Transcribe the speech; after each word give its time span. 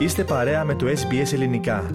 Είστε 0.00 0.24
παρέα 0.24 0.64
με 0.64 0.74
το 0.74 0.86
SBS 0.86 1.32
Ελληνικά. 1.32 1.90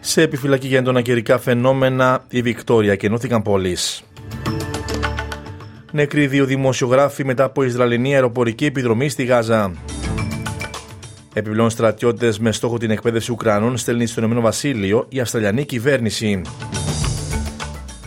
Σε 0.00 0.22
επιφυλακή 0.22 0.66
για 0.66 0.78
έντονα 0.78 1.00
καιρικά 1.00 1.38
φαινόμενα, 1.38 2.24
η 2.28 2.42
Βικτόρια 2.42 2.96
και 2.96 3.06
ενώθηκαν 3.06 3.42
πόλεις. 3.42 4.02
Νεκροί 5.92 6.26
δύο 6.26 6.44
δημοσιογράφοι 6.44 7.24
μετά 7.24 7.44
από 7.44 7.62
Ισραηλινή 7.62 8.14
αεροπορική 8.14 8.64
επιδρομή 8.64 9.08
στη 9.08 9.24
Γάζα. 9.24 9.72
Επιπλέον 11.38 11.70
στρατιώτες 11.70 12.38
με 12.38 12.52
στόχο 12.52 12.78
την 12.78 12.90
εκπαίδευση 12.90 13.32
Ουκρανών 13.32 13.76
στέλνει 13.76 14.06
στο 14.06 14.20
Ηνωμένο 14.20 14.40
Βασίλειο 14.40 15.06
η 15.08 15.20
Αυστραλιανή 15.20 15.64
κυβέρνηση. 15.64 16.42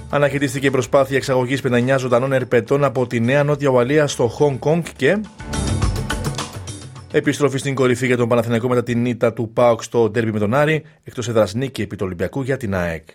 Αναχαιτίστηκε 0.09 0.67
η 0.67 0.71
προσπάθεια 0.71 1.17
εξαγωγής 1.17 1.61
59 1.67 1.95
ζωντανών 1.99 2.33
ερπετών 2.33 2.83
από 2.83 3.07
τη 3.07 3.19
Νέα 3.19 3.43
Νότια 3.43 3.69
Ουαλία 3.69 4.07
στο 4.07 4.27
Χονγκ 4.27 4.59
Κονγκ 4.59 4.83
και. 4.95 5.21
Επιστροφή 7.11 7.57
στην 7.57 7.75
κορυφή 7.75 8.05
για 8.05 8.17
τον 8.17 8.27
Παναθηναϊκό 8.27 8.67
μετά 8.67 8.83
την 8.83 9.05
ήττα 9.05 9.33
του 9.33 9.49
ΠΑΟΚ 9.53 9.83
στο 9.83 10.09
ντέρμπι 10.09 10.31
με 10.31 10.39
τον 10.39 10.53
Άρη, 10.53 10.83
εκτός 11.03 11.27
έδρας 11.27 11.53
νίκη 11.53 11.81
επί 11.81 11.95
του 11.95 12.05
Ολυμπιακού 12.05 12.41
για 12.41 12.57
την 12.57 12.75
ΑΕΚ. 12.75 13.07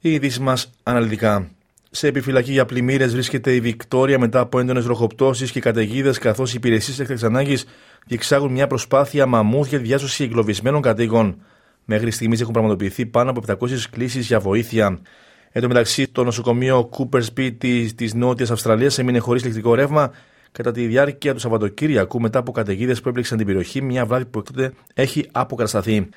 Οι 0.00 0.12
ειδήσεις 0.12 0.38
μας 0.38 0.70
αναλυτικά. 0.82 1.48
Σε 1.96 2.06
επιφυλακή 2.06 2.52
για 2.52 2.64
πλημμύρες 2.64 3.12
βρίσκεται 3.12 3.54
η 3.54 3.60
Βικτόρια 3.60 4.18
μετά 4.18 4.40
από 4.40 4.58
έντονες 4.58 4.84
ροχοπτώσεις 4.84 5.50
και 5.50 5.60
καταιγίδες, 5.60 6.18
καθώς 6.18 6.50
οι 6.52 6.54
υπηρεσίες 6.56 6.98
έκτακτης 6.98 7.24
ανάγκης 7.24 7.64
διεξάγουν 8.06 8.52
μια 8.52 8.66
προσπάθεια 8.66 9.26
μαμούθ 9.26 9.68
για 9.68 9.78
τη 9.78 9.84
διάσωση 9.84 10.24
εγκλωβισμένων 10.24 10.82
κατοίκων. 10.82 11.42
Μέχρι 11.84 12.10
στιγμής 12.10 12.40
έχουν 12.40 12.52
πραγματοποιηθεί 12.52 13.06
πάνω 13.06 13.30
από 13.30 13.40
700 13.46 13.88
κλήσεις 13.90 14.26
για 14.26 14.40
βοήθεια. 14.40 14.98
Εν 15.52 15.62
τω 15.62 15.68
μεταξύ, 15.68 16.08
το 16.08 16.24
νοσοκομείο 16.24 16.90
Cooper 16.98 17.22
Speed 17.34 17.56
της 17.94 18.14
Νότιας 18.14 18.50
Αυστραλίας 18.50 18.98
έμεινε 18.98 19.18
χωρίς 19.18 19.42
ηλεκτρικό 19.42 19.74
ρεύμα 19.74 20.12
κατά 20.52 20.72
τη 20.72 20.86
διάρκεια 20.86 21.34
του 21.34 21.40
Σαββατοκύριακου 21.40 22.20
μετά 22.20 22.38
από 22.38 22.52
καταιγίδες 22.52 23.00
που 23.00 23.08
έπληξαν 23.08 23.36
την 23.36 23.46
περιοχή, 23.46 23.82
μια 23.82 24.06
βράδυ 24.06 24.24
που 24.24 24.38
έκτοτε 24.38 24.72
έχει 24.94 25.28
αποκατασταθεί. 25.32 26.08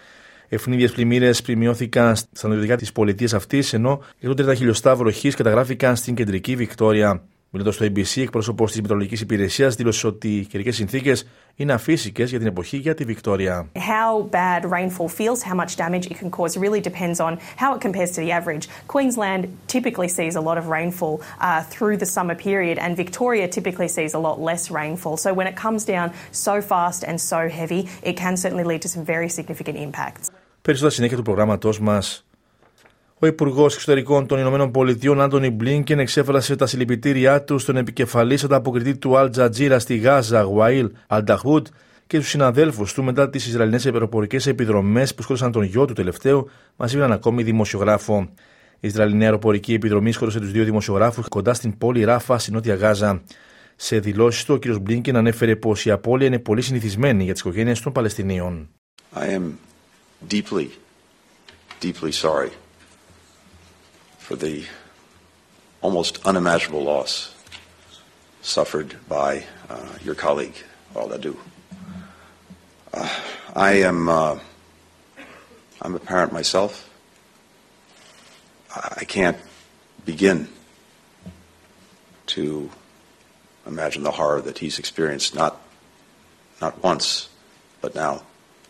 Ευνίδιε 0.50 0.88
πλημμύρες 0.88 1.42
πλημμιώθηκαν 1.42 2.16
στα 2.16 2.48
νοτιοτικά 2.48 2.76
της 2.76 2.92
πολιτείας 2.92 3.34
αυτής, 3.34 3.74
ενώ 3.74 4.02
130 4.22 4.56
χιλιοστά 4.56 4.96
βροχή 4.96 5.30
καταγράφηκαν 5.30 5.96
στην 5.96 6.16
κεντρική 6.16 6.56
Βικτόρια. 6.56 7.24
Μιλώντα 7.50 7.72
στο 7.72 7.86
ABC, 7.86 8.22
εκπρόσωπο 8.22 8.66
τη 8.66 8.82
Μετρολογική 8.82 9.24
Υπηρεσία 9.24 9.68
δήλωσε 9.68 10.08
ότι 10.08 10.36
οι 10.36 10.46
καιρικέ 10.46 10.72
συνθήκε 10.72 11.14
είναι 11.56 11.74
αφύσικε 11.74 12.24
για 12.24 12.38
την 12.38 12.48
εποχή 12.48 12.78
για 12.78 12.94
τη 12.94 13.04
Βικτόρια. 13.04 13.70
How 13.74 14.30
bad 14.32 14.64
rainfall 14.66 15.08
feels, 15.08 15.42
how 15.44 15.56
much 15.56 15.76
damage 15.78 16.06
it 16.08 16.18
can 16.22 16.30
cause, 16.30 16.58
really 16.58 16.82
depends 16.82 17.20
on 17.20 17.38
how 17.62 17.70
it 17.76 17.82
compares 17.88 18.12
to 18.16 18.22
the 18.26 18.32
average. 18.40 18.64
Queensland 18.96 19.42
typically 19.76 20.10
sees 20.18 20.34
a 20.42 20.44
lot 20.50 20.58
of 20.62 20.66
rainfall 20.78 21.16
uh, 21.20 21.62
through 21.74 21.96
the 22.04 22.10
summer 22.16 22.36
period, 22.48 22.76
and 22.84 22.92
Victoria 23.04 23.48
typically 23.58 23.90
sees 23.98 24.12
a 24.20 24.22
lot 24.28 24.38
less 24.50 24.64
rainfall. 24.80 25.16
So 25.26 25.30
when 25.40 25.48
it 25.52 25.56
comes 25.66 25.82
down 25.94 26.08
so 26.48 26.56
fast 26.72 27.00
and 27.10 27.18
so 27.32 27.40
heavy, 27.60 27.82
it 28.10 28.16
can 28.24 28.34
certainly 28.44 28.66
lead 28.72 28.82
to 28.86 28.90
some 28.96 29.04
very 29.14 29.30
significant 29.38 29.78
impacts. 29.88 30.26
Περισσότερα 30.62 30.92
συνέχεια 30.92 31.18
του 31.18 31.24
προγράμματό 31.24 31.74
μα. 31.82 32.02
Ο 33.20 33.26
Υπουργός 33.26 33.74
Εξωτερικών 33.74 34.28
των 34.28 34.40
Ηνωμένων 34.40 34.72
Πολιτειών, 34.72 35.22
Άντωνι 35.22 35.50
Μπλίνκεν, 35.50 36.00
εξέφρασε 36.00 36.56
τα 36.56 36.66
συλληπιτήριά 36.66 37.44
του 37.44 37.60
στον 37.60 37.78
επικεφαλής 37.78 38.44
ανταποκριτή 38.44 38.98
του 38.98 39.18
Αλ 39.18 39.30
Τζατζίρα 39.30 39.80
στη 39.80 39.98
Γάζα, 39.98 40.42
Γουαήλ 40.42 40.92
Αλνταχούτ, 41.08 41.68
και 42.08 42.18
τους 42.18 42.30
συναδέλφους 42.30 42.94
του 42.94 43.04
μετά 43.04 43.30
τις 43.30 43.48
Ισραηλινές 43.48 43.86
αεροπορικές 43.86 44.48
επιδρομές 44.48 45.16
που 45.16 45.22
σκότωσαν 45.22 45.52
τον 45.52 45.64
γιο 45.64 45.86
του 45.86 45.94
τελευταίου, 45.94 46.50
μαζί 46.76 46.98
με 46.98 47.04
έναν 47.04 47.16
ακόμη 47.16 47.44
δημοσιογράφο. 47.44 48.30
Η 48.80 48.88
Ισραηλινή 48.88 49.24
αεροπορική 49.24 49.74
επιδρομή 49.74 50.12
σκότωσε 50.12 50.40
τους 50.40 50.52
δύο 50.52 50.64
δημοσιογράφους 50.64 51.28
κοντά 51.28 51.54
στην 51.54 51.78
πόλη 51.78 52.04
Ράφα, 52.04 52.38
στη 52.38 52.52
Νότια 52.52 52.76
Γάζα. 52.76 53.22
Σε 53.76 54.00
δηλώσεις 54.00 54.46
του, 54.46 54.54
ο 54.54 54.60
κ. 54.60 54.78
Μπλίνκεν 54.82 55.16
ανέφερε 55.16 55.56
πως 55.56 55.86
η 55.86 55.92
απώλεια 55.92 56.28
είναι 56.28 56.40
πολύ 56.40 56.62
συνηθισμένη 56.62 57.24
για 57.24 57.34
τις 57.34 57.42
οικογένειες 57.42 57.82
των 57.82 57.92
Παλαιστινίων. 57.92 58.70
I 59.16 59.20
am 59.20 59.44
deeply, 60.34 60.68
deeply 61.82 62.12
sorry 62.12 62.50
for 64.28 64.36
the 64.36 64.66
almost 65.80 66.20
unimaginable 66.26 66.84
loss 66.84 67.34
suffered 68.42 68.98
by 69.08 69.46
uh, 69.70 69.88
your 70.04 70.16
colleague, 70.16 70.66
Al 70.98 71.08
Adu. 71.08 71.38
Uh, 72.94 73.10
I 73.56 73.72
am 73.84 74.10
uh, 74.10 74.38
I'm 75.82 75.96
a 75.96 76.00
parent 76.00 76.34
myself. 76.34 76.90
I 78.76 79.06
can't 79.06 79.38
begin 80.04 80.50
to 82.36 82.70
imagine 83.66 84.04
the 84.04 84.12
horror 84.12 84.42
that 84.42 84.58
he's 84.58 84.78
experienced 84.78 85.36
not 85.36 85.56
not 86.60 86.84
once, 86.84 87.30
but 87.80 87.96
now 87.96 88.24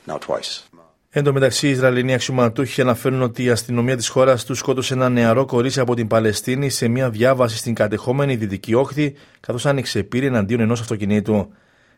now 0.05 0.19
twice. 0.19 0.61
Εν 1.09 1.23
τω 1.23 1.33
μεταξύ, 1.33 1.67
οι 1.67 1.69
Ισραηλινοί 1.69 2.13
αξιωματούχοι 2.13 2.81
αναφέρουν 2.81 3.21
ότι 3.21 3.43
η 3.43 3.49
αστυνομία 3.49 3.95
της 3.97 4.07
χώρας 4.07 4.45
τους 4.45 4.57
σκότωσε 4.57 4.93
ένα 4.93 5.09
νεαρό 5.09 5.45
κορίτσι 5.45 5.79
από 5.79 5.95
την 5.95 6.07
Παλαιστίνη 6.07 6.69
σε 6.69 6.87
μια 6.87 7.09
διάβαση 7.09 7.57
στην 7.57 7.73
κατεχόμενη 7.73 8.35
δυτική 8.35 8.73
όχθη, 8.73 9.15
καθώς 9.39 9.65
άνοιξε 9.65 10.03
πύρη 10.03 10.25
εναντίον 10.25 10.59
ενός 10.59 10.81
αυτοκινήτου. 10.81 11.53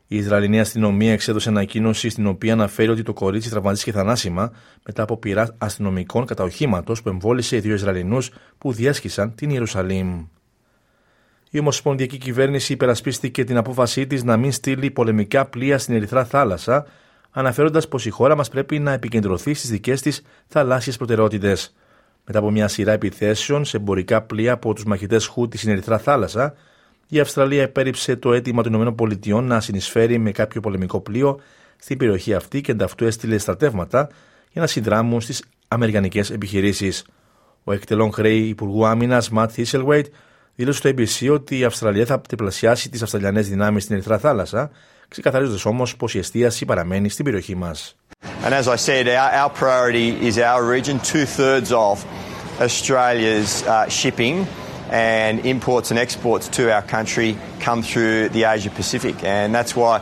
Η 0.07 0.17
Ισραηλινή 0.17 0.59
αστυνομία 0.59 1.11
εξέδωσε 1.11 1.49
ανακοίνωση 1.49 2.09
στην 2.09 2.27
οποία 2.27 2.53
αναφέρει 2.53 2.89
ότι 2.89 3.03
το 3.03 3.13
κορίτσι 3.13 3.49
τραυματίστηκε 3.49 3.91
θανάσιμα 3.91 4.51
μετά 4.85 5.03
από 5.03 5.17
πειρά 5.17 5.55
αστυνομικών 5.57 6.25
κατά 6.25 6.43
οχήματο 6.43 6.93
που 7.03 7.09
εμβόλησε 7.09 7.57
δύο 7.57 7.73
Ισραηλινούς 7.73 8.31
που 8.57 8.71
διέσχισαν 8.71 9.35
την 9.35 9.49
Ιερουσαλήμ. 9.49 10.25
Η 11.49 11.59
Ομοσπονδιακή 11.59 12.17
Κυβέρνηση 12.17 12.73
υπερασπίστηκε 12.73 13.43
την 13.43 13.57
απόφασή 13.57 14.07
της 14.07 14.23
να 14.23 14.37
μην 14.37 14.51
στείλει 14.51 14.91
πολεμικά 14.91 15.45
πλοία 15.45 15.77
στην 15.77 15.95
Ερυθρά 15.95 16.25
Θάλασσα 16.25 16.85
αναφέροντας 17.31 17.87
πως 17.87 18.05
η 18.05 18.09
χώρα 18.09 18.35
μας 18.35 18.49
πρέπει 18.49 18.79
να 18.79 18.91
επικεντρωθεί 18.91 19.53
στις 19.53 19.69
δικές 19.69 20.01
της 20.01 20.21
θαλάσσιες 20.47 20.97
προτεραιότητες. 20.97 21.73
Μετά 22.25 22.39
από 22.39 22.51
μια 22.51 22.67
σειρά 22.67 22.91
επιθέσεων 22.91 23.65
σε 23.65 23.77
εμπορικά 23.77 24.21
πλοία 24.21 24.53
από 24.53 24.73
τους 24.73 24.85
μαχητές 24.85 25.25
Χούτι 25.25 25.57
στην 25.57 25.69
Ερυθρά 25.71 25.97
Θάλασσα, 25.97 26.53
η 27.07 27.19
Αυστραλία 27.19 27.61
επέριψε 27.61 28.15
το 28.15 28.33
αίτημα 28.33 28.63
των 28.63 28.95
ΗΠΑ 28.97 29.41
να 29.41 29.59
συνεισφέρει 29.59 30.17
με 30.17 30.31
κάποιο 30.31 30.61
πολεμικό 30.61 30.99
πλοίο 30.99 31.39
στην 31.79 31.97
περιοχή 31.97 32.33
αυτή 32.33 32.61
και 32.61 32.71
ανταυτού 32.71 33.05
έστειλε 33.05 33.37
στρατεύματα 33.37 34.09
για 34.51 34.61
να 34.61 34.67
συνδράμουν 34.67 35.21
στις 35.21 35.43
Αμερικανικές 35.67 36.29
επιχειρήσεις. 36.29 37.05
Ο 37.63 37.71
εκτελών 37.71 38.11
χρέη 38.11 38.39
Υπουργού 38.39 38.85
Άμυνας 38.85 39.29
Ματ 39.29 39.49
Θίσελβέιτ 39.53 40.05
δήλωσε 40.55 40.77
στο 40.77 40.89
ABC 40.89 41.33
ότι 41.33 41.59
η 41.59 41.63
Αυστραλία 41.63 42.05
θα 42.05 42.21
τριπλασιάσει 42.21 42.89
τις 42.89 43.01
Αυστραλιανές 43.01 43.49
δυνάμεις 43.49 43.83
στην 43.83 43.95
Ερυθρά 43.95 44.17
Θάλασσα 44.17 44.71
ξεκαθαρίζοντα 45.09 45.59
όμω 45.63 45.83
πω 45.97 46.07
η 46.11 46.17
εστίαση 46.17 46.65
παραμένει 46.65 47.09
στην 47.09 47.25
περιοχή 47.25 47.55
μα. 47.55 47.75
And 48.43 48.53
as 48.53 48.67
I 48.67 48.75
said, 48.75 49.07
our, 49.07 49.31
our 49.41 49.49
priority 49.49 50.07
is 50.27 50.37
our 50.37 50.63
region. 50.63 50.99
Two 50.99 51.25
thirds 51.25 51.71
of 51.71 52.05
Australia's 52.59 53.63
uh, 53.63 53.87
shipping 53.89 54.47
and 54.89 55.45
imports 55.45 55.91
and 55.91 55.99
exports 55.99 56.47
to 56.57 56.63
our 56.75 56.81
country 56.81 57.37
come 57.59 57.81
through 57.81 58.29
the 58.29 58.43
Asia 58.43 58.69
Pacific, 58.69 59.15
and 59.23 59.53
that's 59.53 59.75
why 59.75 60.01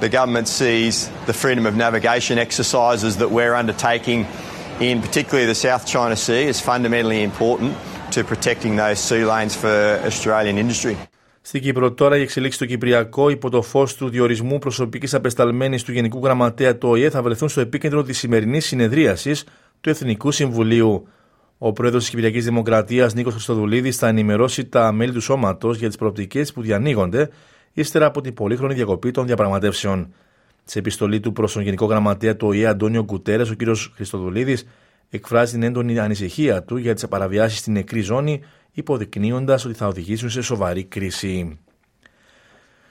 the 0.00 0.08
government 0.08 0.48
sees 0.48 1.10
the 1.26 1.32
freedom 1.32 1.66
of 1.66 1.74
navigation 1.76 2.38
exercises 2.38 3.16
that 3.16 3.30
we're 3.30 3.54
undertaking 3.54 4.26
in 4.80 5.02
particularly 5.02 5.46
the 5.46 5.54
South 5.54 5.86
China 5.86 6.16
Sea 6.16 6.46
as 6.46 6.60
fundamentally 6.60 7.22
important 7.22 7.76
to 8.12 8.22
protecting 8.22 8.76
those 8.76 8.98
sea 8.98 9.24
lanes 9.24 9.56
for 9.56 10.00
Australian 10.04 10.56
industry. 10.56 10.96
Στην 11.48 11.62
Κύπρο 11.62 11.92
τώρα 11.92 12.16
η 12.16 12.20
εξελίξη 12.20 12.56
στο 12.56 12.66
Κυπριακό 12.66 13.28
υπό 13.28 13.50
το 13.50 13.62
φως 13.62 13.94
του 13.94 14.08
διορισμού 14.08 14.58
προσωπικής 14.58 15.14
απεσταλμένης 15.14 15.82
του 15.82 15.92
Γενικού 15.92 16.20
Γραμματέα 16.24 16.76
του 16.76 16.88
ΟΗΕ 16.88 17.10
θα 17.10 17.22
βρεθούν 17.22 17.48
στο 17.48 17.60
επίκεντρο 17.60 18.02
της 18.02 18.18
σημερινής 18.18 18.66
συνεδρίασης 18.66 19.44
του 19.80 19.90
Εθνικού 19.90 20.30
Συμβουλίου. 20.30 21.08
Ο 21.58 21.72
πρόεδρος 21.72 22.02
της 22.02 22.10
Κυπριακής 22.10 22.44
Δημοκρατίας 22.44 23.14
Νίκος 23.14 23.32
Χριστοδουλίδης 23.32 23.96
θα 23.96 24.08
ενημερώσει 24.08 24.64
τα 24.64 24.92
μέλη 24.92 25.12
του 25.12 25.20
σώματος 25.20 25.78
για 25.78 25.88
τις 25.88 25.96
προοπτικές 25.96 26.52
που 26.52 26.62
διανοίγονται 26.62 27.30
ύστερα 27.72 28.06
από 28.06 28.20
την 28.20 28.34
πολύχρονη 28.34 28.74
διακοπή 28.74 29.10
των 29.10 29.26
διαπραγματεύσεων. 29.26 30.12
Σε 30.64 30.78
επιστολή 30.78 31.20
του 31.20 31.32
προς 31.32 31.52
τον 31.52 31.62
Γενικό 31.62 31.86
Γραμματέα 31.86 32.36
του 32.36 32.46
ΟΗΕ 32.46 32.66
Αντώνιο 32.66 33.04
Κουτέρες, 33.04 33.50
ο 33.50 33.54
κ. 33.56 33.62
Χριστοδουλίδης 33.94 34.66
εκφράζει 35.10 35.52
την 35.52 35.62
έντονη 35.62 35.98
ανησυχία 35.98 36.62
του 36.62 36.76
για 36.76 36.94
τις 36.94 37.08
παραβιάσεις 37.08 37.58
στην 37.58 37.72
νεκρή 37.72 38.00
ζώνη 38.00 38.42
υποδεικνύοντας 38.72 39.64
ότι 39.64 39.74
θα 39.74 39.86
οδηγήσουν 39.86 40.30
σε 40.30 40.42
σοβαρή 40.42 40.84
κρίση. 40.84 41.58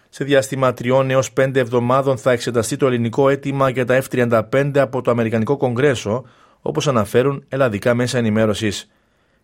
Σε 0.10 0.24
διάστημα 0.24 0.74
τριών 0.74 1.10
έως 1.10 1.32
πέντε 1.32 1.60
εβδομάδων 1.60 2.18
θα 2.18 2.32
εξεταστεί 2.32 2.78
το 2.78 2.88
ελληνικό 2.88 3.30
αίτημα 3.30 3.70
για 3.70 3.86
τα 3.86 4.02
F-35 4.04 4.72
από 4.76 5.02
το 5.02 5.12
Αμερικανικό 5.12 5.58
Κογκρέσο, 5.58 6.26
όπως 6.62 6.88
αναφέρουν 6.88 7.44
ελλαδικά 7.48 7.94
μέσα 7.94 8.18
ενημέρωσης. 8.18 8.92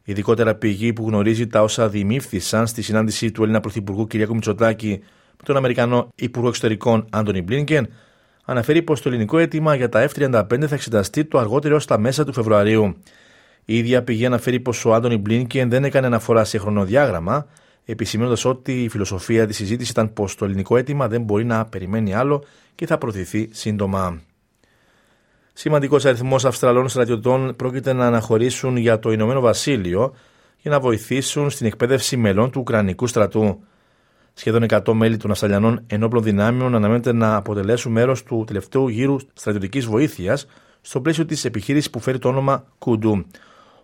Ειδικότερα 0.03 0.55
πηγή 0.55 0.93
που 0.93 1.07
γνωρίζει 1.07 1.47
τα 1.47 1.61
όσα 1.61 1.89
δημήφθησαν 1.89 2.67
στη 2.67 2.81
συνάντηση 2.81 3.31
του 3.31 3.43
Έλληνα 3.43 3.59
Πρωθυπουργού 3.59 4.07
κ. 4.07 4.13
Μητσοτάκη 4.13 4.99
με 5.37 5.43
τον 5.43 5.57
Αμερικανό 5.57 6.09
Υπουργό 6.15 6.47
Εξωτερικών 6.47 7.05
Άντωνι 7.09 7.41
Μπλίνκεν, 7.41 7.87
αναφέρει 8.45 8.81
πως 8.81 9.01
το 9.01 9.09
ελληνικό 9.09 9.37
αίτημα 9.37 9.75
για 9.75 9.89
τα 9.89 10.09
F-35 10.09 10.43
θα 10.67 10.75
εξεταστεί 10.75 11.25
το 11.25 11.37
αργότερο 11.37 11.79
στα 11.79 11.97
μέσα 11.97 12.25
του 12.25 12.33
Φεβρουαρίου. 12.33 12.95
Η 13.65 13.77
ίδια 13.77 14.03
πηγή 14.03 14.25
αναφέρει 14.25 14.59
πως 14.59 14.85
ο 14.85 14.93
Άντωνι 14.93 15.17
Μπλίνκεν 15.17 15.69
δεν 15.69 15.83
έκανε 15.83 16.07
αναφορά 16.07 16.43
σε 16.43 16.57
χρονοδιάγραμμα, 16.57 17.47
επισημαίνοντας 17.85 18.45
ότι 18.45 18.83
η 18.83 18.89
φιλοσοφία 18.89 19.47
της 19.47 19.55
συζήτησης 19.55 19.91
ήταν 19.91 20.13
πως 20.13 20.35
το 20.35 20.45
ελληνικό 20.45 20.77
αίτημα 20.77 21.07
δεν 21.07 21.21
μπορεί 21.21 21.45
να 21.45 21.65
περιμένει 21.65 22.13
άλλο 22.13 22.43
και 22.75 22.85
θα 22.85 22.97
προωθηθεί 22.97 23.49
σύντομα. 23.51 24.21
Σημαντικός 25.53 26.05
αριθμός 26.05 26.45
Αυστραλών 26.45 26.89
στρατιωτών 26.89 27.55
πρόκειται 27.55 27.93
να 27.93 28.05
αναχωρήσουν 28.05 28.77
για 28.77 28.99
το 28.99 29.11
Ηνωμένο 29.11 29.39
Βασίλειο 29.39 30.15
για 30.61 30.71
να 30.71 30.79
βοηθήσουν 30.79 31.49
στην 31.49 31.65
εκπαίδευση 31.65 32.17
μελών 32.17 32.51
του 32.51 32.59
Ουκρανικού 32.59 33.07
στρατού. 33.07 33.63
Σχεδόν 34.33 34.65
100 34.69 34.94
μέλη 34.94 35.18
των 35.18 35.31
Αυστραλιανών 35.31 35.83
ενόπλων 35.88 36.24
δυνάμεων 36.24 36.75
αναμένεται 36.75 37.13
να 37.13 37.35
αποτελέσουν 37.35 37.91
μέρος 37.91 38.24
του 38.24 38.44
τελευταίου 38.47 38.88
γύρου 38.88 39.15
στρατιωτικής 39.33 39.85
βοήθειας 39.85 40.45
στο 40.81 41.01
πλαίσιο 41.01 41.25
της 41.25 41.45
επιχείρησης 41.45 41.89
που 41.89 42.00
φέρει 42.00 42.19
το 42.19 42.27
όνομα 42.27 42.65
Κουντού. 42.77 43.25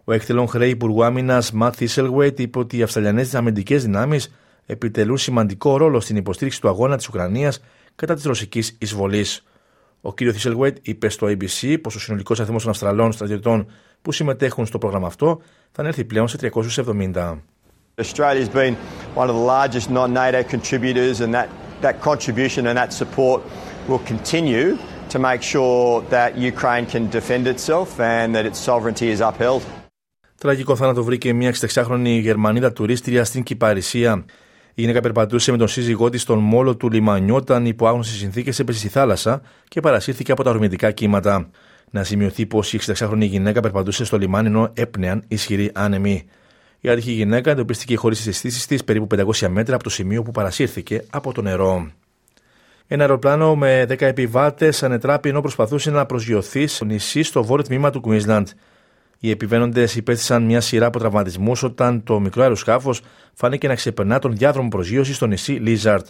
Ο 0.04 0.14
εκτελών 0.14 0.48
χρέη 0.48 0.70
Υπουργού 0.70 1.04
Άμυνας 1.04 1.52
Ματ 1.52 1.74
Θίσελγουέιτ 1.78 2.40
είπε 2.40 2.60
ότι 2.60 2.78
οι 2.78 2.82
Αυστραλιανέ 2.82 3.30
αμυντικές 3.34 3.84
δυνάμεις 3.84 4.34
επιτελούν 4.66 5.18
σημαντικό 5.18 5.78
ρόλο 5.78 6.00
στην 6.00 6.16
υποστήριξη 6.16 6.62
του 6.62 6.68
αγώνα 6.68 6.98
της 6.98 7.08
Ουκρανίας 7.08 7.62
κατά 7.96 8.14
της 8.14 8.24
ρωσικής 8.24 8.76
εισβολής. 8.80 9.44
Ο 10.02 10.14
κ. 10.14 10.18
Θίσελγουέιτ 10.18 10.78
είπε 10.82 11.10
στο 11.10 11.28
ABC 11.28 11.78
πως 11.82 11.96
ο 11.96 12.00
συνολικός 12.00 12.40
αριθμός 12.40 12.62
των 12.62 12.72
Αυστραλών 12.72 13.12
στρατιωτών 13.12 13.68
που 14.02 14.12
συμμετέχουν 14.12 14.66
στο 14.66 14.78
πρόγραμμα 14.78 15.08
αυτό 15.08 15.42
θα 15.72 15.82
ανέλθει 15.82 16.06
πλέον 16.06 16.28
σε 16.28 16.38
370. 16.38 17.38
Australia 18.00 18.40
has 18.46 18.54
been 18.62 18.74
one 19.16 19.30
of 19.30 19.36
the 19.36 19.46
largest 19.56 19.90
non-NATO 19.90 20.42
contributors 20.44 21.16
and 21.22 21.34
that, 21.38 21.50
that 21.82 21.96
contribution 22.10 22.62
and 22.68 22.76
that 22.82 22.92
support 23.02 23.40
will 23.90 24.04
continue 24.14 24.78
to 25.14 25.18
make 25.20 25.42
sure 25.42 26.02
that 26.16 26.30
Ukraine 26.52 26.86
can 26.94 27.04
defend 27.18 27.44
itself 27.48 28.00
and 28.00 28.28
that 28.36 28.46
its 28.46 28.60
sovereignty 28.70 29.10
is 29.16 29.22
upheld. 29.22 29.64
Τραγικό 30.38 30.76
θάνατο 30.76 31.04
βρήκε 31.04 31.34
μια 31.34 31.54
66χρονη 31.54 32.20
Γερμανίδα 32.22 32.74
τουρίστρια 32.74 33.24
στην 33.24 33.44
Κυπαρισία. 33.44 34.26
Η 34.74 34.82
γυναίκα 34.82 35.00
περπατούσε 35.00 35.52
με 35.52 35.58
τον 35.58 35.68
σύζυγό 35.68 36.10
της 36.10 36.22
στον 36.22 36.40
μόλο 36.40 36.76
του 36.76 36.90
λιμανιού 36.90 37.36
όταν 37.36 37.66
υπό 37.66 37.88
άγνωσε 37.88 38.14
συνθήκες 38.14 38.60
έπεσε 38.60 38.80
στη 38.80 38.88
θάλασσα 38.88 39.42
και 39.68 39.80
παρασύρθηκε 39.80 40.32
από 40.32 40.44
τα 40.44 40.50
ορμητικά 40.50 40.92
κύματα. 40.92 41.50
Να 41.92 42.04
σημειωθεί 42.04 42.46
πως 42.46 42.74
η 42.74 42.80
66χρονη 42.86 43.20
γυναίκα 43.20 43.60
περπατούσε 43.60 44.06
στο 44.06 44.18
λιμάνι 44.18 44.48
ενώ 44.48 44.72
έπνεαν 44.74 45.24
ισχυροί 45.28 45.72
άνεμοι. 45.74 46.26
Η 46.80 46.90
άτυχη 46.90 47.12
γυναίκα 47.12 47.52
εντοπίστηκε 47.52 47.96
χωρίς 47.96 48.24
τι 48.24 48.30
αισθήσει 48.30 48.68
της 48.68 48.84
περίπου 48.84 49.08
500 49.36 49.48
μέτρα 49.48 49.76
από 49.76 49.84
το 49.84 49.90
σημείο 49.90 50.24
που 50.24 50.32
παρασύρθηκε 50.32 51.04
από 51.10 51.34
το 51.34 51.42
νερό. 51.42 51.92
Ένα 52.88 53.02
αεροπλάνο 53.02 53.56
με 53.56 53.86
10 53.90 54.02
επιβάτες 54.02 54.84
ανετράπη 54.84 55.30
ενώ 55.30 55.42
προσπαθούσε 55.42 55.92
να 55.92 56.06
προσγειωθεί 56.06 56.68
στο 56.68 56.86
νησί 56.86 57.24
στο 57.24 57.44
βόρειο 57.44 57.66
τμήμα 57.66 57.90
του 57.90 58.02
Queensland. 58.06 58.44
Οι 59.20 59.30
επιβαίνοντες 59.30 59.96
υπέστησαν 59.96 60.44
μια 60.44 60.62
σειρά 60.62 60.86
από 60.86 61.00
τραυματισμούς 61.00 61.64
όταν 61.64 62.04
το 62.04 62.20
μικρό 62.20 62.42
αεροσκάφος 62.42 63.02
φάνηκε 63.34 63.68
να 63.68 63.76
ξεπερνά 63.76 64.20
τον 64.20 64.36
διάδρομο 64.36 64.68
προσγείωσης 64.68 65.16
στο 65.16 65.26
νησί 65.26 65.52
Λίζαρτ. 65.52 66.08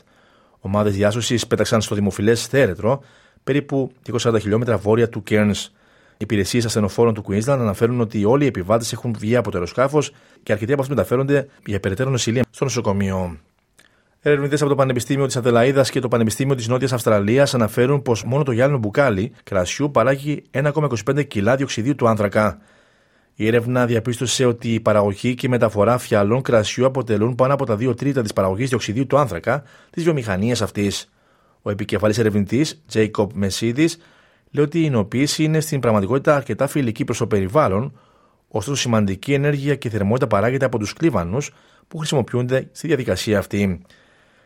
Ομάδες 0.60 0.94
διάσωσης 0.94 1.48
πέταξαν 1.48 1.82
στο 1.82 1.96
δημοφιλές 1.96 2.48
θέρετρο, 2.48 3.04
περίπου 3.44 3.92
240 4.12 4.40
χιλιόμετρα 4.40 4.78
βόρεια 4.78 5.10
του 5.10 5.24
Κέρν. 5.24 5.52
Οι 6.22 6.26
υπηρεσίες 6.26 6.66
ασθενοφόρων 6.66 7.14
του 7.14 7.24
Queensland 7.28 7.48
αναφέρουν 7.48 8.00
ότι 8.02 8.26
όλοι 8.26 8.44
οι 8.44 8.48
επιβάτες 8.48 8.94
έχουν 8.94 9.16
βγει 9.20 9.36
από 9.36 9.52
το 9.52 9.58
αεροσκάφος 9.58 10.12
και 10.44 10.52
αρκετοί 10.52 10.72
από 10.72 10.82
αυτούς 10.82 10.96
μεταφέρονται 10.96 11.48
για 11.66 11.80
περαιτέρω 11.80 12.10
νοσηλεία 12.10 12.44
στο 12.50 12.64
νοσοκομείο. 12.64 13.38
Ερευνητές 14.20 14.62
από 14.62 14.70
το 14.70 14.76
Πανεπιστήμιο 14.76 15.26
της 15.26 15.38
Αδελαίδας 15.38 15.90
και 15.90 16.00
το 16.00 16.08
Πανεπιστήμιο 16.08 16.56
της 16.56 16.68
Νότιας 16.68 16.94
Αυστραλίας 16.94 17.54
αναφέρουν 17.54 18.02
πως 18.02 18.24
μόνο 18.24 18.44
το 18.44 18.52
γυάλινο 18.52 18.78
μπουκάλι 18.78 19.32
κρασιού 19.44 19.92
παράγει 19.92 20.44
1,25 20.52 21.28
κιλά 21.28 21.56
διοξιδίου 21.56 21.96
του 21.96 22.08
άνθρακα. 22.08 22.60
Η 23.36 23.48
έρευνα 23.48 23.86
διαπίστωσε 23.86 24.46
ότι 24.46 24.74
η 24.74 24.80
παραγωγή 24.80 25.36
και 25.36 25.46
η 25.46 25.50
μεταφορά 25.50 25.98
φιαλών 25.98 26.42
κρασιού 26.42 26.86
αποτελούν 26.86 27.36
πάνω 27.36 27.54
από 27.54 27.66
τα 27.66 27.78
2 27.80 27.98
τρίτα 27.98 28.22
της 28.22 28.34
παραγωγής 28.34 28.70
διοξιδίου 28.70 29.08
του 29.08 29.18
άνθρακα 29.18 29.64
της 29.90 30.04
βιομηχανίας 30.04 30.62
αυτής. 30.62 31.10
Ο 31.62 31.70
επικεφαλής 31.70 32.18
ερευνητής, 32.18 32.84
Jacob 32.94 33.28
Μεσίδη, 33.34 33.90
λέει 34.52 34.64
ότι 34.66 34.80
η 34.80 34.84
εινοποίηση 34.86 35.44
είναι 35.44 35.60
στην 35.60 35.80
πραγματικότητα 35.80 36.36
αρκετά 36.36 36.68
φιλική 36.68 37.04
προς 37.04 37.18
το 37.18 37.28
περιβάλλον, 37.28 38.00
ωστόσο 38.48 38.82
σημαντική 38.82 39.34
ενέργεια 39.34 39.76
και 39.76 39.90
θερμότητα 39.90 40.28
παράγεται 40.28 40.66
από 40.66 40.78
τους 40.78 40.94
κλίβανους 40.94 41.52
που 41.88 41.98
χρησιμοποιούνται 41.98 42.70
στη 42.72 42.88
διαδικασία 42.88 43.40
αυτή. 43.40 43.82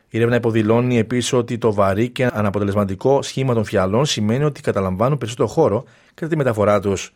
Η 0.09 0.17
έρευνα 0.17 0.35
υποδηλώνει 0.35 0.97
επίσης 0.97 1.33
ότι 1.33 1.57
το 1.57 1.73
βαρύ 1.73 2.09
και 2.09 2.29
αναποτελεσματικό 2.33 3.21
σχήμα 3.21 3.53
των 3.53 3.63
φιαλών 3.63 4.05
σημαίνει 4.05 4.43
ότι 4.43 4.61
καταλαμβάνουν 4.61 5.17
περισσότερο 5.17 5.47
χώρο 5.47 5.83
κατά 6.13 6.27
τη 6.27 6.37
μεταφορά 6.37 6.79
τους. 6.79 7.13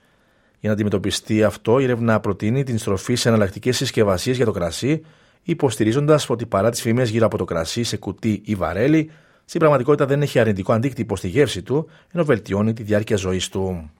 Για 0.59 0.69
να 0.69 0.71
αντιμετωπιστεί 0.71 1.43
αυτό, 1.43 1.79
η 1.79 1.83
έρευνα 1.83 2.19
προτείνει 2.19 2.63
την 2.63 2.77
στροφή 2.77 3.15
σε 3.15 3.27
εναλλακτικές 3.29 3.77
συσκευασίες 3.77 4.35
για 4.35 4.45
το 4.45 4.51
κρασί, 4.51 5.01
υποστηρίζοντας 5.43 6.29
ότι 6.29 6.45
παρά 6.45 6.69
τις 6.69 6.81
φήμες 6.81 7.09
γύρω 7.09 7.25
από 7.25 7.37
το 7.37 7.45
κρασί 7.45 7.83
σε 7.83 7.97
κουτί 7.97 8.41
ή 8.45 8.55
βαρέλι, 8.55 9.11
στην 9.49 9.59
πραγματικότητα 9.59 10.05
δεν 10.05 10.21
έχει 10.21 10.39
αρνητικό 10.39 10.73
αντίκτυπο 10.73 11.15
στη 11.15 11.27
γεύση 11.27 11.61
του, 11.61 11.89
ενώ 12.11 12.25
βελτιώνει 12.25 12.73
τη 12.73 12.83
διάρκεια 12.83 13.17
ζωής 13.17 13.49
του. 13.49 13.91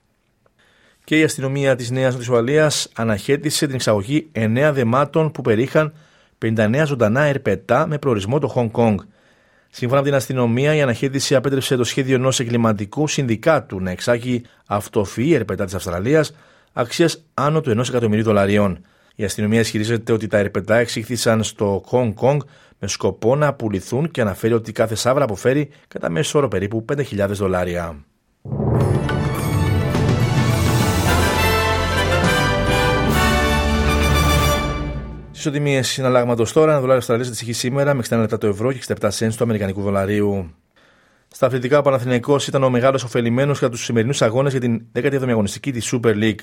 Και 1.03 1.19
η 1.19 1.23
αστυνομία 1.23 1.75
της 1.75 1.91
Νέας 1.91 2.15
Νοτιουαλίας 2.15 2.89
αναχέτησε 2.95 3.65
την 3.65 3.75
εξαγωγή 3.75 4.27
9 4.33 4.71
δεμάτων 4.73 5.31
που 5.31 5.41
περίχαν 5.41 5.93
59 6.45 6.83
ζωντανά 6.85 7.21
ερπετά 7.21 7.87
με 7.87 7.97
προορισμό 7.97 8.39
το 8.39 8.47
Χονγκ 8.47 8.71
Κονγκ. 8.71 8.99
Σύμφωνα 9.69 10.01
με 10.01 10.07
την 10.07 10.15
αστυνομία, 10.15 10.75
η 10.75 10.81
αναχέτηση 10.81 11.35
απέτρεψε 11.35 11.75
το 11.75 11.83
σχέδιο 11.83 12.15
ενός 12.15 12.39
εγκληματικού 12.39 13.07
συνδικάτου 13.07 13.81
να 13.81 13.91
εξάγει 13.91 14.41
αυτοφυή 14.65 15.31
ερπετά 15.33 15.65
της 15.65 15.73
Αυστραλίας 15.73 16.35
αξίας 16.73 17.23
άνω 17.33 17.61
του 17.61 17.81
1 17.81 17.87
εκατομμυρίου 17.89 18.23
δολαρίων. 18.23 18.79
Η 19.15 19.23
αστυνομία 19.23 19.59
ισχυρίζεται 19.59 20.11
ότι 20.11 20.27
τα 20.27 20.37
ερπετά 20.37 20.75
εξήχθησαν 20.75 21.43
στο 21.43 21.83
Χονγκ 21.85 22.13
Κονγκ 22.13 22.41
με 22.79 22.87
σκοπό 22.87 23.35
να 23.35 23.53
πουληθούν 23.53 24.11
και 24.11 24.21
αναφέρει 24.21 24.53
ότι 24.53 24.71
κάθε 24.71 24.95
σάβρα 24.95 25.23
αποφέρει 25.23 25.69
κατά 25.87 26.09
μέσο 26.09 26.37
όρο 26.37 26.47
περίπου 26.47 26.85
5.000 26.89 27.27
δολάρια. 27.29 28.05
Ισοτιμίε 35.31 35.81
συναλλάγματος 35.81 36.53
τώρα, 36.53 36.69
ένα 36.71 36.75
δολάριο 36.75 36.97
Αυστραλία 36.97 37.25
αντιστοιχεί 37.25 37.53
σήμερα 37.53 37.93
με 37.93 38.03
60 38.09 38.17
λεπτά 38.17 38.37
το 38.37 38.47
ευρώ 38.47 38.71
και 38.71 38.79
67 38.87 39.09
cents 39.09 39.33
του 39.37 39.43
Αμερικανικού 39.43 39.81
δολαρίου. 39.81 40.55
Στα 41.27 41.45
αθλητικά, 41.45 41.77
ο 41.77 41.81
Παναθηναϊκός 41.81 42.47
ήταν 42.47 42.63
ο 42.63 42.69
μεγάλος 42.69 43.03
ωφελημένος 43.03 43.59
για 43.59 43.69
τους 43.69 43.83
σημερινούς 43.83 44.21
αγώνες 44.21 44.51
για 44.51 44.61
την 44.61 44.85
17η 44.93 45.29
αγωνιστική 45.29 45.71
της 45.71 45.93
Super 45.93 46.13
League. 46.13 46.39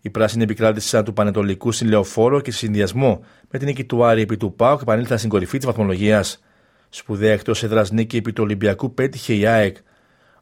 Η 0.00 0.10
πράσινη 0.10 0.42
επικράτησαν 0.42 1.04
του 1.04 1.12
Πανετολικού 1.12 1.72
στην 1.72 1.88
Λεωφόρο 1.88 2.40
και 2.40 2.50
σε 2.50 2.58
συνδυασμό 2.58 3.24
με 3.50 3.58
την 3.58 3.68
νίκη 3.68 3.84
του 3.84 4.04
Άρη 4.04 4.20
επί 4.20 4.36
του 4.36 4.54
Πάουκ 4.54 4.80
επανήλθαν 4.80 5.18
στην 5.18 5.30
κορυφή 5.30 5.56
της 5.56 5.66
βαθμολογίας. 5.66 6.44
Σπουδαία 6.88 7.32
εκτός 7.32 7.62
έδρας 7.62 7.90
νίκη 7.90 8.16
επί 8.16 8.32
του 8.32 8.42
Ολυμπιακού 8.42 8.94
πέτυχε 8.94 9.34
η 9.34 9.46
ΑΕΚ. 9.46 9.76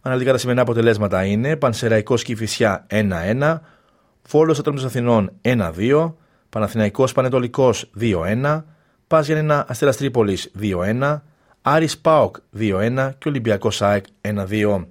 Αναλυτικά 0.01 0.33
τα 0.33 0.39
σημερινά 0.39 0.63
αποτελέσματα 0.63 1.25
είναι 1.25 1.57
Πανσεραϊκός 1.57 2.23
Κυφυσιά 2.23 2.87
1-1, 2.91 3.61
Φόλο 4.23 4.57
Ατρόμητος 4.59 4.87
Αθηνών 4.87 5.33
1-2, 5.43 6.15
Παναθηναϊκός 6.49 7.13
Πανετολικός 7.13 7.91
2-1, 8.01 8.65
Πας 9.07 9.27
Γιάννηνα 9.27 9.65
Αστέρας 9.69 9.97
Τρίπολης 9.97 10.51
2-1, 10.61 11.23
Άρης 11.63 11.99
Πάοκ 11.99 12.37
2-1 12.51 13.13
και 13.19 13.29
Ολυμπιακός 13.29 13.83
ΑΕΚ 13.83 14.05
1-2. 14.21 14.89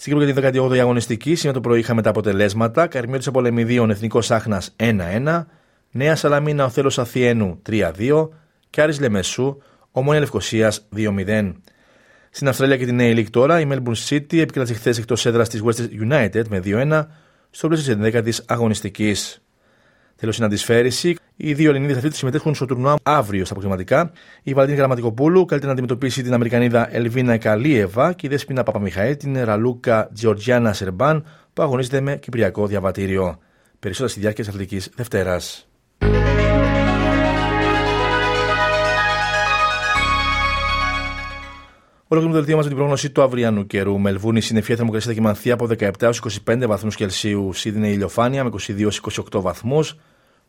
Στην 0.00 0.22
για 0.22 0.34
την 0.34 0.64
18η 0.64 0.78
αγωνιστική, 0.78 1.34
σήμερα 1.34 1.60
το 1.60 1.68
πρωί 1.68 1.78
είχαμε 1.78 2.02
τα 2.02 2.10
αποτελέσματα. 2.10 2.86
Καρμιώτης 2.86 3.26
Απολεμιδίων 3.26 3.90
Εθνικός 3.90 4.30
Άχνας 4.30 4.74
1-1, 4.76 5.46
Νέα 5.90 6.16
Σαλαμίνα 6.16 6.64
ο 6.64 6.68
Θέλος 6.68 6.98
Αθιένου 6.98 7.62
3-2 7.68 8.28
και 8.70 8.82
Άρης 8.82 9.00
Λεμεσού 9.00 9.56
Ομόνια 9.90 10.20
Λευκοσίας 10.20 10.88
2-0. 10.96 11.52
Στην 12.30 12.48
Αυστραλία 12.48 12.76
και 12.76 12.84
την 12.84 12.94
Νέα 12.94 13.14
League 13.14 13.30
τώρα, 13.30 13.60
η 13.60 13.66
Melbourne 13.70 14.08
City 14.08 14.38
επικράτησε 14.38 14.74
χθες 14.74 14.98
εκτός 14.98 15.26
έδρας 15.26 15.48
της 15.48 15.62
West 15.64 16.10
United 16.10 16.42
με 16.48 16.60
2-1 16.64 17.06
στο 17.50 17.68
πλαίσιο 17.68 17.96
της 17.96 18.12
11η 18.12 18.44
αγωνιστικής. 18.46 19.42
Τέλος, 20.16 20.34
στην 20.34 20.46
αντισφαίριση, 20.46 21.16
οι 21.40 21.54
δύο 21.54 21.70
Ελληνίδες 21.70 21.96
αθλήτε 21.96 22.16
συμμετέχουν 22.16 22.54
στο 22.54 22.66
τουρνουά 22.66 22.94
αύριο 23.02 23.44
στα 23.44 23.52
αποκλειματικά. 23.52 24.10
Η 24.42 24.54
Βαλτίνη 24.54 24.76
Γραμματικοπούλου 24.76 25.44
καλείται 25.44 25.66
να 25.66 25.72
αντιμετωπίσει 25.72 26.22
την 26.22 26.32
Αμερικανίδα 26.32 26.94
Ελβίνα 26.94 27.36
Καλίεβα 27.36 28.12
και 28.12 28.26
η 28.26 28.30
Δέσπινα 28.30 28.62
Παπαμιχαέ 28.62 29.14
την 29.14 29.44
Ραλούκα 29.44 30.10
Τζιορτζιάννα 30.14 30.72
Σερμπάν 30.72 31.24
που 31.52 31.62
αγωνίζεται 31.62 32.00
με 32.00 32.16
κυπριακό 32.16 32.66
διαβατήριο. 32.66 33.38
Περισσότερα 33.78 34.10
στη 34.10 34.20
διάρκεια 34.20 34.44
της 34.44 34.52
Αθλητικής 34.52 34.90
Δευτέρας. 34.96 35.68
Ολόκληρο 42.10 42.34
το 42.34 42.38
δελτίο 42.38 42.56
μας 42.56 42.64
με 42.64 42.70
την 42.70 42.78
πρόγνωση 42.78 43.10
του 43.10 43.22
αυριανού 43.22 43.66
καιρού. 43.66 43.98
Μελβούνι 43.98 44.40
συννεφιά 44.40 44.76
θερμοκρασία 44.76 45.10
θα 45.10 45.16
κοιμανθεί 45.16 45.50
από 45.50 45.66
17 45.78 45.90
έως 46.02 46.22
25 46.46 46.66
βαθμούς 46.66 46.94
Κελσίου. 46.94 47.52
Σίδνεϊ 47.52 47.92
ηλιοφάνεια 47.92 48.44
με 48.44 48.50
22 48.50 48.80
έως 48.80 49.00
28 49.32 49.40
βαθμούς. 49.40 49.96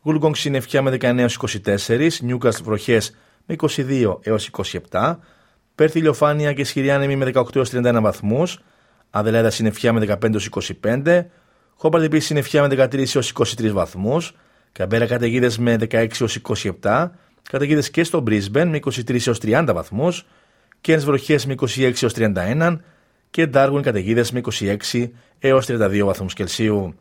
Γουλγκόγκ 0.01 0.33
συννεφιά 0.35 0.81
με 0.81 0.91
19 0.91 1.17
έως 1.17 1.39
24. 1.65 2.09
Νιούκαστ 2.21 2.63
βροχές 2.63 3.15
με 3.45 3.55
22 3.59 4.17
έως 4.21 4.49
27. 4.91 5.15
Πέρθη 5.75 5.97
ηλιοφάνεια 5.99 6.53
και 6.53 6.61
ισχυρή 6.61 6.91
άνεμη 6.91 7.15
με 7.15 7.31
18 7.33 7.63
31 7.63 7.99
βαθμούς. 8.01 8.59
Αδελαίδα 9.09 9.49
συννεφιά 9.49 9.93
με 9.93 10.17
15 10.21 10.35
25. 10.81 11.25
Χόμπαρτ 11.75 12.03
επίση 12.03 12.25
συννεφιά 12.25 12.61
με 12.61 12.87
13 12.91 13.05
23 13.33 13.71
βαθμούς. 13.71 14.35
Καμπέρα 14.71 15.05
καταιγίδες 15.05 15.57
με 15.57 15.77
16 15.89 16.07
27. 16.81 17.09
Καταιγίδες 17.49 17.89
και 17.89 18.03
στο 18.03 18.23
Brisbane 18.27 18.65
με 18.65 18.79
23 19.07 19.33
30 19.41 19.71
βαθμούς. 19.73 20.25
Κέρνε 20.81 21.03
βροχές 21.03 21.45
με 21.45 21.55
26 21.75 21.93
31. 22.15 22.79
Και 23.29 23.49
Darwin 23.53 23.79
καταιγίδες 23.83 24.31
με 24.31 24.41
26 24.59 25.09
έως 25.39 25.65
32 25.65 26.05
βαθμούς 26.05 26.33
Κελσίου. 26.33 26.95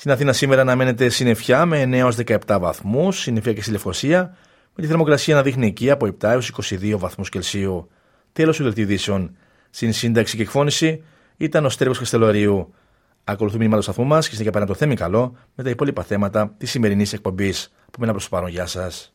Στην 0.00 0.12
Αθήνα 0.12 0.32
σήμερα 0.32 0.60
αναμένεται 0.60 1.08
συννεφιά 1.08 1.66
με 1.66 1.82
9 1.86 2.10
17 2.26 2.58
βαθμούς, 2.60 3.18
συννεφιά 3.20 3.52
και 3.52 3.62
στη 3.62 3.70
Λευκοσία, 3.70 4.36
με 4.74 4.82
τη 4.82 4.86
θερμοκρασία 4.86 5.34
να 5.34 5.42
δείχνει 5.42 5.66
εκεί 5.66 5.90
από 5.90 6.06
7 6.06 6.12
έως 6.20 6.52
22 6.70 6.94
βαθμούς 6.98 7.28
Κελσίου. 7.28 7.90
Τέλος 8.32 8.56
του 8.56 8.62
δελτιδήσεων. 8.62 9.36
Στην 9.70 9.92
σύνταξη 9.92 10.36
και 10.36 10.42
εκφώνηση 10.42 11.02
ήταν 11.36 11.64
ο 11.64 11.68
Στέρβο 11.68 11.94
Καστελορίου. 11.94 12.74
Ακολουθούμε 13.24 13.58
μήνυμα 13.58 13.76
του 13.76 13.82
σταθμού 13.82 14.04
μας 14.04 14.24
και 14.24 14.30
συνέχεια 14.30 14.52
πέραν 14.52 14.68
το 14.68 14.74
θέμη 14.74 14.94
καλό 14.94 15.36
με 15.54 15.62
τα 15.62 15.70
υπόλοιπα 15.70 16.02
θέματα 16.02 16.54
της 16.58 16.70
σημερινής 16.70 17.12
εκπομπής. 17.12 17.72
Που 17.90 18.00
μένα 18.00 18.12
προς 18.12 18.24
το 18.24 18.30
παρόν, 18.30 18.48
γεια 18.48 18.66
σας. 18.66 19.14